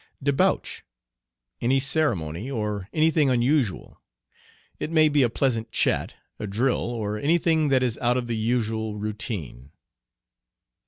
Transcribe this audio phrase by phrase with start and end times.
[0.23, 0.83] "Debauch."
[1.61, 4.01] Any ceremony or any thing unusual.
[4.79, 8.25] It may be a pleasant chat, a drill, or any thing that is out of
[8.25, 9.69] the usual routine.